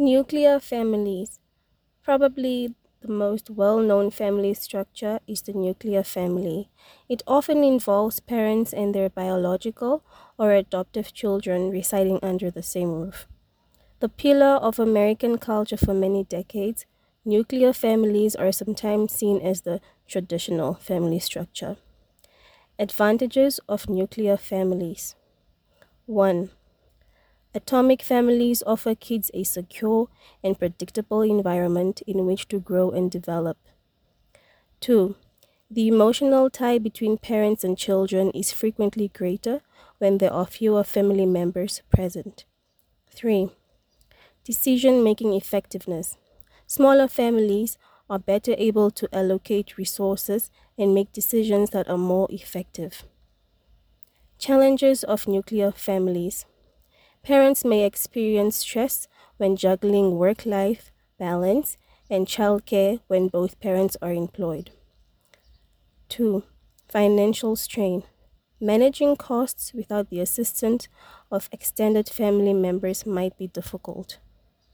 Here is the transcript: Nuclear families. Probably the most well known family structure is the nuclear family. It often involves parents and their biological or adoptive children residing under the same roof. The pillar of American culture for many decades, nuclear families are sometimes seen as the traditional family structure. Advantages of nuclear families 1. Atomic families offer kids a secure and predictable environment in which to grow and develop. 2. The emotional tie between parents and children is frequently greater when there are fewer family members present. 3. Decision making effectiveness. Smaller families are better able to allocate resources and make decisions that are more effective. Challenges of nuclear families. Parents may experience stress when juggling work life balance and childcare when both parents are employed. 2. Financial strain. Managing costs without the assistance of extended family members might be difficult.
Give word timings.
Nuclear 0.00 0.58
families. 0.60 1.40
Probably 2.02 2.74
the 3.02 3.12
most 3.12 3.50
well 3.50 3.80
known 3.80 4.10
family 4.10 4.54
structure 4.54 5.20
is 5.26 5.42
the 5.42 5.52
nuclear 5.52 6.02
family. 6.02 6.70
It 7.06 7.22
often 7.26 7.62
involves 7.62 8.18
parents 8.18 8.72
and 8.72 8.94
their 8.94 9.10
biological 9.10 10.02
or 10.38 10.52
adoptive 10.52 11.12
children 11.12 11.68
residing 11.68 12.18
under 12.22 12.50
the 12.50 12.62
same 12.62 12.92
roof. 12.92 13.28
The 13.98 14.08
pillar 14.08 14.56
of 14.56 14.78
American 14.78 15.36
culture 15.36 15.76
for 15.76 15.92
many 15.92 16.24
decades, 16.24 16.86
nuclear 17.26 17.74
families 17.74 18.34
are 18.34 18.52
sometimes 18.52 19.12
seen 19.12 19.42
as 19.42 19.60
the 19.60 19.82
traditional 20.08 20.76
family 20.76 21.18
structure. 21.18 21.76
Advantages 22.78 23.60
of 23.68 23.90
nuclear 23.90 24.38
families 24.38 25.14
1. 26.06 26.50
Atomic 27.52 28.02
families 28.02 28.62
offer 28.64 28.94
kids 28.94 29.30
a 29.34 29.42
secure 29.42 30.08
and 30.42 30.58
predictable 30.58 31.22
environment 31.22 32.00
in 32.06 32.24
which 32.24 32.46
to 32.48 32.60
grow 32.60 32.90
and 32.90 33.10
develop. 33.10 33.58
2. 34.80 35.16
The 35.68 35.88
emotional 35.88 36.48
tie 36.48 36.78
between 36.78 37.18
parents 37.18 37.64
and 37.64 37.76
children 37.76 38.30
is 38.30 38.52
frequently 38.52 39.08
greater 39.08 39.62
when 39.98 40.18
there 40.18 40.32
are 40.32 40.46
fewer 40.46 40.84
family 40.84 41.26
members 41.26 41.82
present. 41.90 42.44
3. 43.10 43.50
Decision 44.44 45.02
making 45.02 45.34
effectiveness. 45.34 46.16
Smaller 46.66 47.08
families 47.08 47.78
are 48.08 48.18
better 48.18 48.54
able 48.58 48.90
to 48.92 49.08
allocate 49.12 49.76
resources 49.76 50.50
and 50.78 50.94
make 50.94 51.12
decisions 51.12 51.70
that 51.70 51.88
are 51.88 51.98
more 51.98 52.28
effective. 52.30 53.04
Challenges 54.38 55.04
of 55.04 55.28
nuclear 55.28 55.70
families. 55.72 56.46
Parents 57.22 57.64
may 57.64 57.84
experience 57.84 58.56
stress 58.56 59.06
when 59.36 59.56
juggling 59.56 60.16
work 60.16 60.46
life 60.46 60.90
balance 61.18 61.76
and 62.08 62.26
childcare 62.26 63.00
when 63.08 63.28
both 63.28 63.60
parents 63.60 63.96
are 64.00 64.12
employed. 64.12 64.70
2. 66.08 66.42
Financial 66.88 67.54
strain. 67.56 68.02
Managing 68.58 69.16
costs 69.16 69.72
without 69.72 70.10
the 70.10 70.20
assistance 70.20 70.88
of 71.30 71.48
extended 71.52 72.08
family 72.08 72.52
members 72.52 73.06
might 73.06 73.36
be 73.38 73.46
difficult. 73.46 74.18